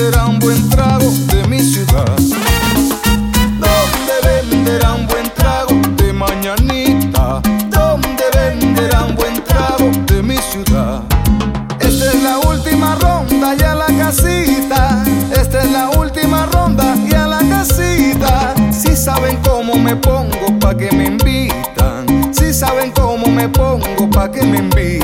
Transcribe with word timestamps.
venderán 0.00 0.38
buen 0.38 0.68
trago 0.70 1.10
de 1.26 1.46
mi 1.46 1.60
ciudad? 1.60 2.16
¿Dónde 3.58 4.14
venderán 4.24 5.06
buen 5.06 5.28
trago 5.34 5.74
de 5.96 6.12
mañanita? 6.12 7.42
¿Dónde 7.68 8.24
venderán 8.34 9.14
buen 9.14 9.44
trago 9.44 9.90
de 10.06 10.22
mi 10.22 10.38
ciudad? 10.38 11.02
Esta 11.80 12.12
es 12.12 12.22
la 12.22 12.38
última 12.38 12.94
ronda 12.94 13.54
y 13.58 13.62
a 13.62 13.74
la 13.74 13.86
casita. 13.86 15.04
Esta 15.32 15.62
es 15.64 15.70
la 15.70 15.90
última 15.90 16.46
ronda 16.46 16.96
y 17.06 17.14
a 17.14 17.26
la 17.26 17.40
casita. 17.40 18.54
Si 18.72 18.96
saben 18.96 19.36
cómo 19.44 19.74
me 19.74 19.96
pongo 19.96 20.58
pa' 20.60 20.74
que 20.74 20.90
me 20.92 21.06
invitan. 21.08 22.32
Si 22.32 22.54
saben 22.54 22.90
cómo 22.92 23.26
me 23.26 23.48
pongo 23.50 24.08
pa' 24.08 24.30
que 24.30 24.42
me 24.46 24.58
invitan. 24.58 24.99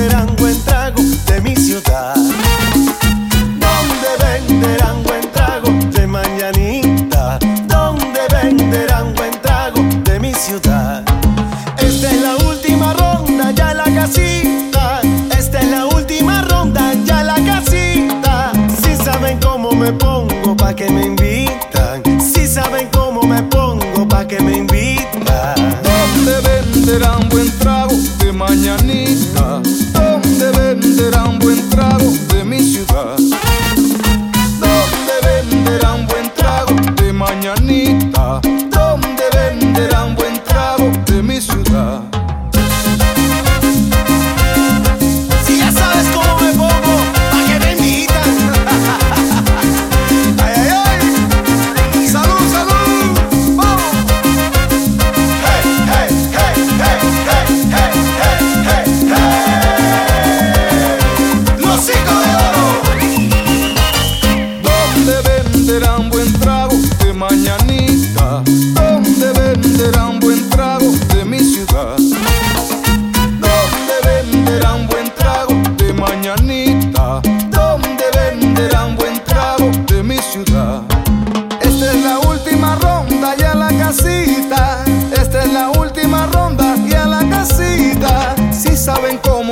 serán 0.00 0.29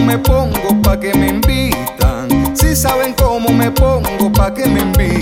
me 0.00 0.18
pongo 0.18 0.80
pa' 0.82 0.98
que 0.98 1.12
me 1.14 1.28
invitan. 1.28 2.56
Si 2.56 2.74
saben 2.74 3.14
cómo 3.14 3.50
me 3.50 3.70
pongo 3.70 4.32
pa' 4.32 4.52
que 4.54 4.66
me 4.66 4.80
invitan. 4.80 5.21